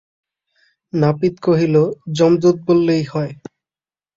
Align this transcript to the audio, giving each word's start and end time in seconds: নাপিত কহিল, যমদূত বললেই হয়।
নাপিত 0.93 1.35
কহিল, 1.43 1.75
যমদূত 2.15 2.57
বললেই 2.67 3.03
হয়। 3.03 3.31